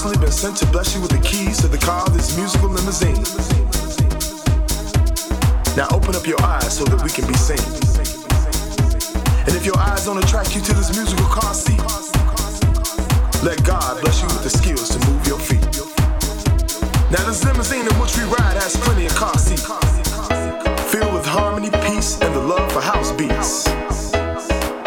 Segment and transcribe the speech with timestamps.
[0.00, 2.70] personally been sent to bless you with the keys to the car of this musical
[2.70, 3.20] limousine.
[5.76, 7.60] Now open up your eyes so that we can be seen.
[9.44, 11.84] And if your eyes don't attract you to this musical car seat,
[13.44, 15.68] let God bless you with the skills to move your feet.
[17.12, 19.68] Now this limousine in which we ride has plenty of car seats,
[20.88, 23.68] filled with harmony, peace, and the love for house beats.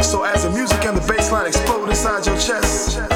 [0.09, 3.12] So as the music and the bass line explode inside your chest.